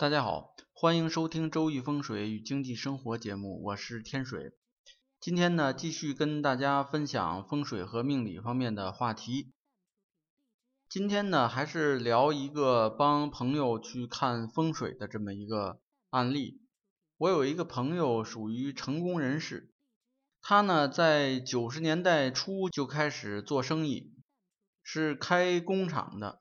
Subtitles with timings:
[0.00, 4.54] 大家好，欢迎收听《周易风水与经济生活》节目，我是天水。
[5.20, 9.52] 今天呢，继续跟大家分享风水和命理方面的话题。
[10.88, 16.62] 今天呢，还是聊一个帮朋友去看风水的这么一个案例。
[17.18, 19.70] 我有一个朋友属于成功人士，
[20.40, 24.14] 他呢在九十年代初就开始做生意，
[24.82, 26.40] 是开工厂的。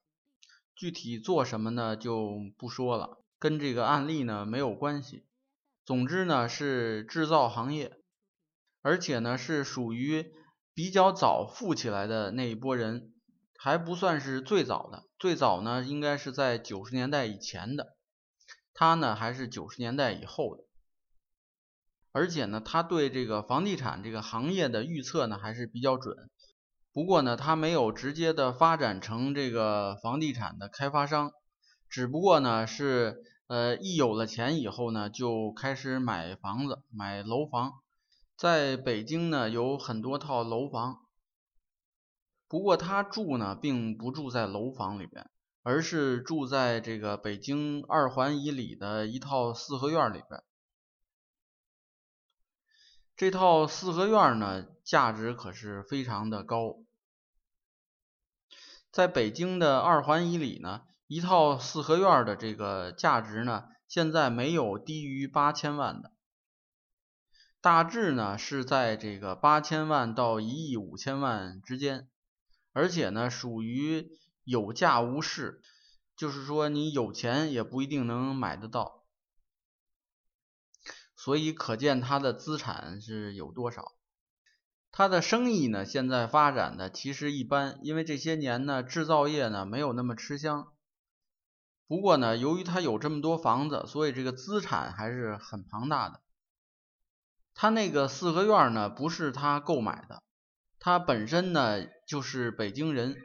[0.73, 3.18] 具体做什么呢，就不说了。
[3.39, 5.25] 跟这个案例呢没有关系，
[5.85, 7.97] 总之呢是制造行业，
[8.81, 10.33] 而且呢是属于
[10.73, 13.13] 比较早富起来的那一波人，
[13.57, 17.95] 还不算是最早的，最早呢应该是在九十年代以前的，
[18.73, 20.63] 他呢还是九十年代以后的，
[22.11, 26.29] 而且呢他对这个房地产这个行业的预测呢还是比较准，
[26.91, 31.31] 不过呢他没有直接的发展成这个房地产的开发商。
[31.89, 37.81] 只不过呢，是呃，一有了钱以后呢，就开始买房子，买楼房。
[38.37, 41.03] 在北京呢，有很多套楼房。
[42.47, 45.31] 不过他住呢，并不住在楼房里边，
[45.63, 50.43] 而是住在这个北京二环以里的一套四合院里边。
[53.15, 56.77] 这套四合院呢，价值可是非常的高。
[58.91, 60.83] 在北京的二环以里呢。
[61.09, 66.11] 一套四合院的这个价值呢，现在没有低于八千万的，
[67.61, 72.07] 大致呢是在这个八千万到一亿五千万之间，
[72.73, 74.07] 而且呢属于
[74.43, 75.63] 有价无市，
[76.15, 79.03] 就是说你有钱也不一定能买得到，
[81.15, 83.93] 所以可见他的资产是有多少。
[84.91, 90.71] 他的生意呢现在发展的其实一般，因为这些年呢制造业呢没有那么吃香。
[91.89, 96.21] 不过呢，由于他有这么多房子，所以这个资产还是很庞大的。
[97.55, 100.21] 他那个四合院呢，不是他购买的，
[100.79, 103.17] 他本身呢就是北京人，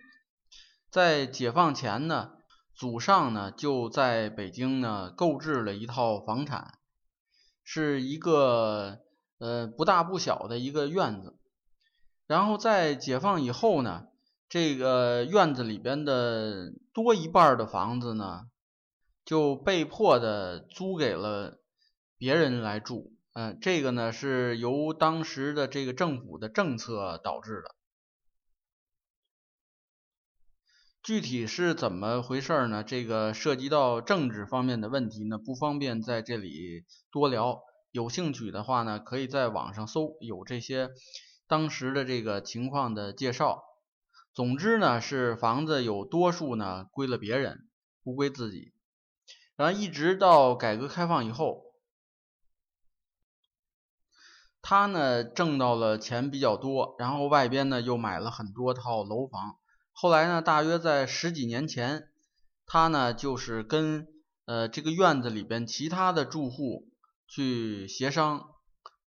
[0.91, 2.31] 在解放前呢，
[2.75, 6.79] 祖上呢就在北京呢购置了一套房产，
[7.65, 9.01] 是一个
[9.37, 11.39] 呃不大不小的一个院子。
[12.27, 14.07] 然后在解放以后呢，
[14.49, 18.47] 这个院子里边的多一半的房子呢。
[19.25, 21.59] 就被迫的租给了
[22.19, 27.75] 别人来住，嗯，这个呢是由当时的这个政府的政策导致的。
[31.03, 32.83] 具体是怎么回事呢？
[32.83, 37.61] 这个涉及到政治方面的问题呢，不方便在这里多聊。
[37.93, 40.91] 有兴趣的话呢，可以在网上搜，有这些
[41.47, 43.63] 当时的这个情况的介绍。
[44.35, 47.69] 总之呢，是房子有多数呢归了别人，
[48.03, 48.74] 不归自己。
[49.57, 51.63] 然后一直到改革开放以后，
[54.61, 59.57] 他呢挣到了钱比较多，然后外边呢又买了很多套楼房。
[59.93, 62.09] 后来呢，大约在十几年前，
[62.67, 64.09] 他呢就是跟
[64.45, 66.89] 呃这个院子里边其他的住户
[67.29, 68.49] 去协商，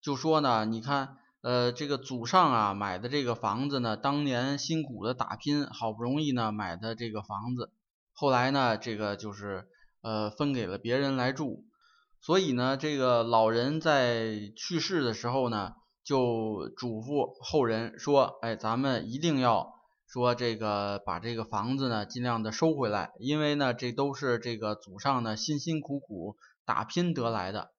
[0.01, 7.73] 就说呢，你看呃这个祖上啊买的这个房子呢，当年辛苦的打拼，好不容易呢买的这个房子，
[8.13, 9.69] 后来呢这个就是。
[10.07, 11.65] 呃，分给了别人来住，
[12.21, 15.73] 所以呢，这个老人在去世的时候呢，
[16.05, 19.73] 就嘱咐后人说：“哎，咱们一定要
[20.07, 27.73] 说这个把这个房子呢，尽量的收回来，因为呢，这都是这个祖上呢辛辛苦苦打拼得来的，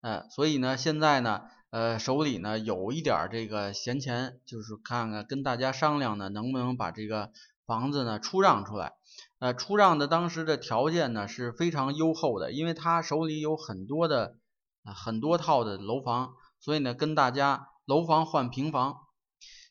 [0.00, 7.30] 呃，所以呢，现在呢，呃，手里呢有一点这个闲钱，就是看看跟大家商量呢，能不能把这个
[7.66, 8.94] 房子呢出让出来。”
[9.44, 14.38] 呃，出让的当时的条件呢是非常优厚的，因为他手里有很多的
[14.96, 18.96] 很多套的楼房，所以呢跟大家楼房换平房。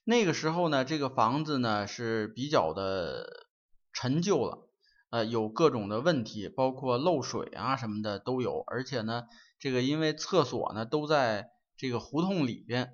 [0.03, 3.47] 那个时候呢，这个房子呢是比较的
[3.93, 4.69] 陈旧了，
[5.09, 9.23] 呃，有各种的问题，包括漏水啊什么的都有，而且呢，
[9.57, 12.93] 这个因为厕所呢都在这个胡同里边，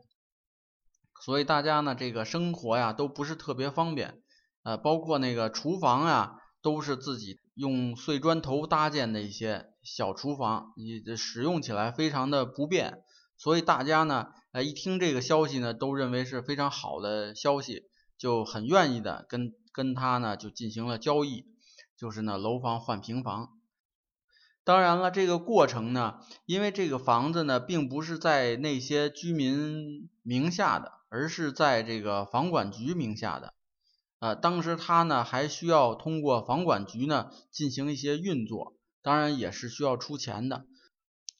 [1.19, 4.21] 所以大家呢这个生活呀都不是特别方便，
[4.63, 6.37] 呃，包括那个厨房呀。
[6.61, 13.01] 都是自己用碎砖头搭建的一些小厨房，你使用起来非常的不便，
[13.37, 17.83] 所以大家呢，呃，一听这个消息呢，都认为是非常好的消息，
[18.17, 21.45] 就很愿意的跟跟他呢就进行了交易，
[21.97, 23.49] 就是呢楼房换平房。
[24.65, 33.53] 当然了，这个过程呢，因为这个房子呢并不是在那些居民名下的，而是在这个房管局名下的。
[34.19, 40.65] 呃，当时他呢还需要通过房管局呢进行一些运作，当然也是需要出钱的。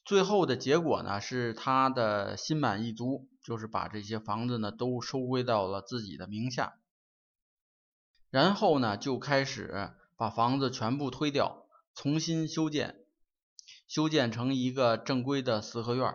[0.04, 6.78] 最后的结果呢，是他的心满意足，就是把这些房子呢都收归到了自己的名下。
[8.30, 13.04] 然后呢，就开始把房子全部推掉，重新修建，
[13.86, 16.14] 修建成一个正规的四合院。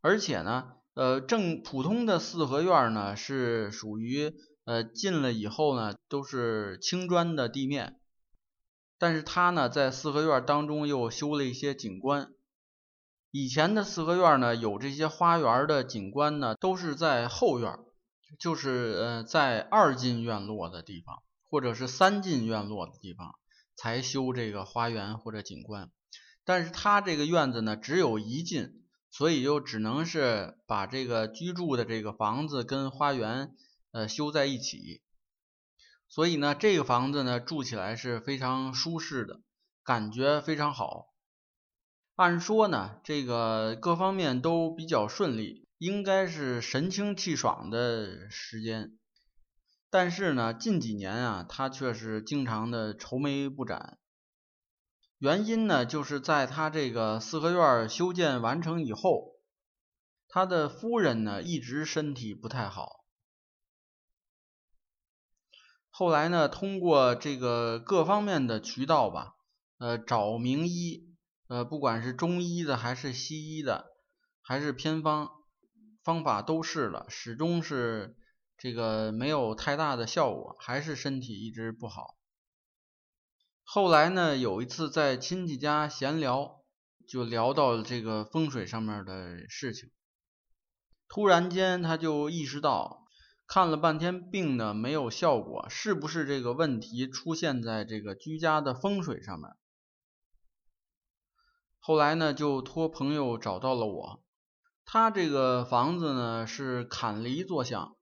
[0.00, 4.34] 而且呢，呃，正普通的四合院呢是属于
[4.70, 7.98] 呃进了以后呢都是青砖的地面，
[8.98, 12.32] 但是他呢在四合院当中又修了一些景观。
[13.32, 17.78] 以前的四合院呢有这些花园的景观呢都是在后院。
[18.38, 21.20] 就是呃，在二进院落的地方，
[21.50, 23.34] 或者是三进院落的地方，
[23.74, 25.90] 才修这个花园或者景观。
[26.44, 33.52] 但是他这个院子呢，只有一进，所以就只能是把这个居住的这个房子跟花园
[33.92, 35.02] 呃修在一起。
[36.08, 39.40] 所以呢，这个房子呢住起来是非常舒适的，
[39.84, 41.14] 感觉非常好。
[42.16, 45.66] 按说呢，这个各方面都比较顺利。
[45.78, 48.98] 应该是神清气爽的时间，
[49.88, 53.96] 但是呢，近几年啊，他却是经常的愁眉不展。
[55.16, 59.36] 原因呢，就是在他这个四合院修建完成以后，
[60.28, 63.02] 他的夫人呢一直身体不太好。
[66.00, 69.34] 后来呢，通过这个各方面的渠道吧，
[69.76, 71.14] 呃，找名医，
[71.46, 73.84] 呃，不管是中医的还是西医的，
[74.40, 75.28] 还是偏方。
[76.02, 78.16] 方法都试了，始终是
[78.56, 82.16] 这个没有太大的效果，还是身体一直不好。
[83.62, 86.62] 后来呢，有一次在亲戚家闲聊，
[87.06, 89.90] 就聊到了这个风水上面的事情。
[91.10, 92.99] 突然间，他就意识到，
[93.52, 99.50] 看了半天病呢没有效果，是不是这个问题出现在这个居家的风水上面？
[101.80, 104.22] 后来呢，就托朋友找到了我。
[104.84, 107.96] 他这个房子呢是坎离坐向，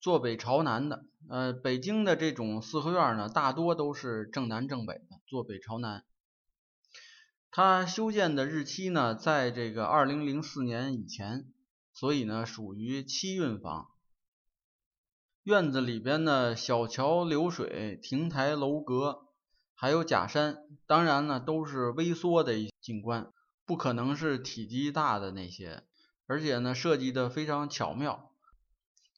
[0.00, 1.04] 坐北朝南的。
[1.28, 6.02] 呃，北京的这种四合院呢，大多都是正南正北的，坐北朝南。
[7.50, 11.52] 他修建的日期呢，在这个二零零四年以前，
[11.92, 13.90] 所以呢属于七运房。
[15.44, 19.26] 院子里边呢，小桥流水、亭台楼阁，
[19.74, 20.56] 还有假山，
[20.86, 23.30] 当然呢都是微缩的景观，
[23.66, 25.84] 不可能是体积大的那些。
[26.26, 28.32] 而且呢，设计的非常巧妙，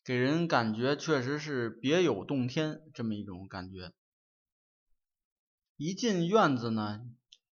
[0.05, 3.93] 给人感觉确实是别有洞天这么一种感觉。
[5.77, 7.03] 一进院子呢，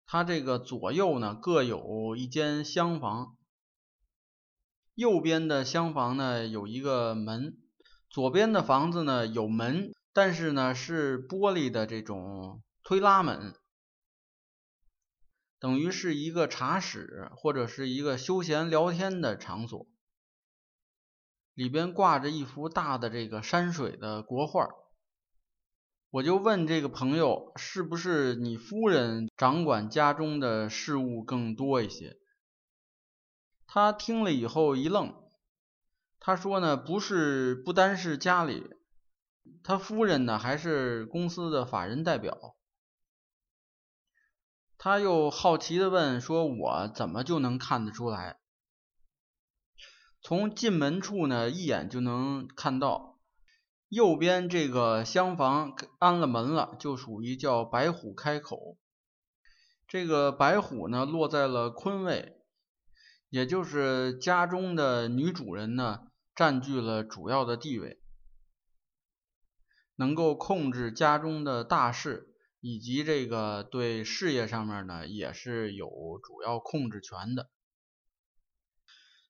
[0.05, 3.35] 它这个左右呢各有一间厢房，
[4.95, 7.57] 右边的厢房呢有一个门，
[8.11, 13.55] 左边的房子呢有门，但是呢是玻璃的这种推拉门。
[15.59, 19.87] 等于是一个茶室或者是一个休闲聊天的场所，
[21.53, 24.67] 里边挂着一幅大的这个山水的国画。
[26.09, 32.17] 我就问这个朋友，是不是你夫人掌管家中的事务更多一些？
[33.65, 35.20] 他听了以后一愣，
[36.23, 38.63] 他说呢，不是，不单是家里，
[39.63, 42.55] 他夫人呢还是公司的法人代表。
[44.77, 48.39] 他又好奇的问说：“我怎么就能看得出来？
[50.21, 53.17] 从进门处呢，一眼就能看到，
[53.89, 58.77] 右边这个厢房安了门了，就属于叫白虎开口。
[59.87, 62.37] 这个白虎呢，落在了坤位，
[63.29, 68.01] 也就是家中的女主人呢，占据了主要的地位，
[69.95, 72.27] 能够控制家中的大事。”
[72.63, 75.89] 以及这个对事业上面呢，也是有
[76.21, 77.49] 主要控制权的。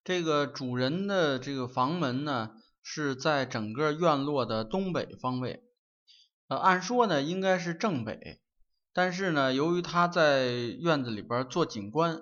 [0.03, 2.51] 这个主人的这个房门呢，
[2.83, 5.63] 是在整个院落的东北方位。
[6.49, 8.41] 呃，按说呢应该是正北，
[8.91, 12.21] 但是呢，由于他在院子里边做景观，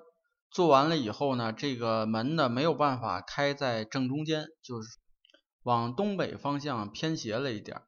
[0.52, 4.98] 做完了以后呢，这个门呢没有办法开在正中间，就是
[5.62, 7.84] 往东北方向偏斜了一点。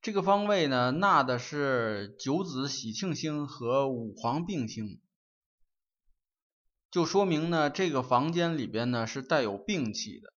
[0.00, 5.00] 这个方位呢，纳的是九子喜庆星和五黄并星，
[6.88, 10.32] 就说明呢，这个房间里边呢是带有病气的。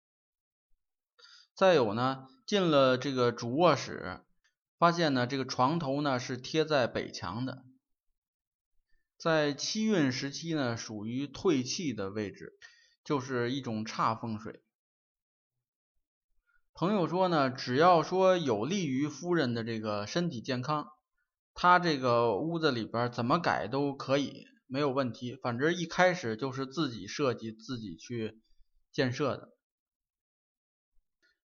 [1.53, 4.21] 再有呢，进了这个主卧室，
[4.77, 7.65] 发现呢，这个床头呢是贴在北墙的，
[9.19, 12.57] 在七运时期呢，属于退气的位置，
[13.03, 14.63] 就是一种差风水。
[16.73, 20.87] 朋友说呢，只要说有利于夫人的这个身体健康，
[21.53, 25.35] 他这个屋子里边怎么改都可以，没有问题。
[25.35, 28.39] 反正一开始就是自己设计、自己去
[28.93, 29.49] 建设的。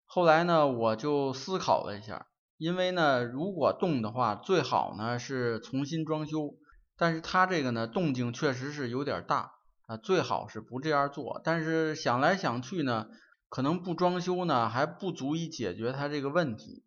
[0.06, 6.56] 后来呢，我就思考了一下，因为呢，如果动的话，最好呢是重新装修。
[6.98, 9.52] 但是他这个呢，动静确实是有点大
[9.86, 11.40] 啊，最好是不这样做。
[11.44, 13.06] 但是想来想去呢，
[13.48, 16.84] 可能不装修呢，还不足以解决他这个问题。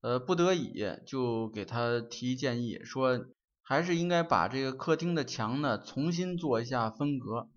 [0.00, 3.26] 呃，不得已就给他提建议，说
[3.62, 7.48] 还是应该把这个客厅的墙呢重新做一下分隔。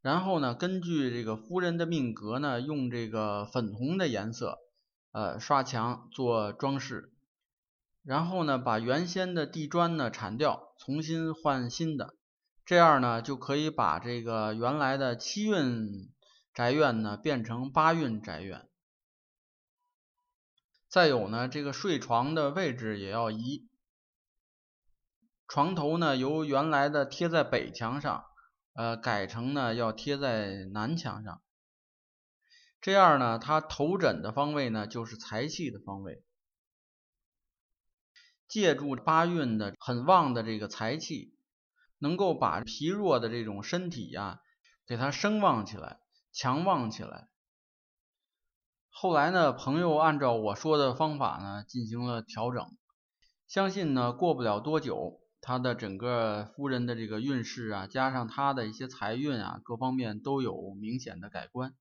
[0.00, 4.56] 然后呢，根据这个夫人的命格呢，用这个粉红的颜色，
[5.12, 7.12] 呃，刷墙做装饰。
[8.08, 12.14] 然后呢，把原先的地砖呢铲掉，重新换新的。
[12.64, 16.10] 这样呢，就可以把这个原来的七运
[16.54, 18.66] 宅院呢变成八运宅院。
[20.88, 23.68] 再有呢，这个睡床的位置也要移，
[25.46, 28.24] 床头呢由原来的贴在北墙上。
[28.72, 31.42] 呃，改成呢要贴在南墙上，
[32.80, 36.22] 这样呢，它头枕的方位呢就是财气的方位，
[38.48, 41.34] 借助八运的很旺的这个财气，
[41.98, 44.40] 能够把疲弱的这种身体呀，
[44.86, 46.00] 给它升旺起来，
[46.32, 47.28] 强旺起来。
[48.88, 52.76] 后来呢，朋友按照我说的方法呢进行了调整，
[53.46, 55.20] 相信呢过不了多久。
[55.40, 61.76] 他的整个夫人的这个运势啊，加上他的一些财运啊，各方面都有明显的改观。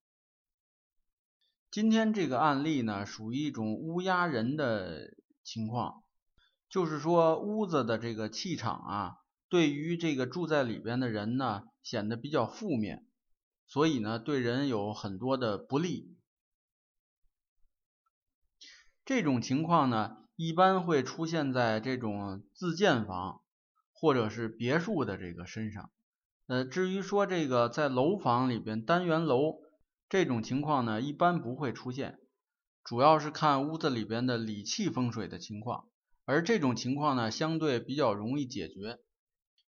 [1.71, 6.03] 今天这个案例呢，属于一种乌鸦人的情况，
[6.69, 9.17] 就是说屋子的这个气场啊，
[9.49, 13.05] 对于这个住在里边的人呢，显得比较负面，
[13.65, 16.15] 所以呢，对人有很多的不利。
[19.05, 23.41] 这种情况呢，一般会出现在这种自建房。
[23.99, 25.89] 或者是别墅的这个身上，
[26.45, 29.55] 呃，至于说这个在楼房里边单元楼
[30.07, 32.19] 这种情况呢，一般不会出现，
[32.83, 35.89] 主要是看屋子里边的理气风水的情况，
[36.27, 38.99] 而这种情况呢，相对比较容易解决，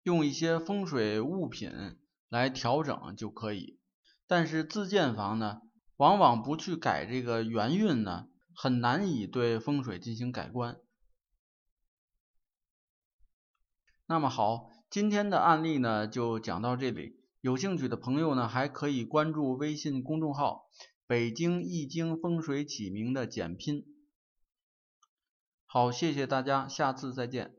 [0.02, 1.96] 用一些风水物品
[2.28, 3.78] 来调整就可以。
[4.26, 5.60] 但是自建房呢，
[5.98, 10.80] 往往不去改这个元运呢，很难以对风水进行改观。
[14.06, 17.20] 那么好，今天的案例呢就讲到这里。
[17.40, 20.66] 有兴趣的朋友呢，还可以关注微信公众号
[21.06, 23.84] “北京易经风水起名”的简拼。
[25.70, 27.57] 好，谢谢大家，下次再见。